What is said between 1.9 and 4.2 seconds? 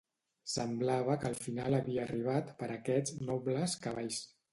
arribat per a aquests nobles cavalls.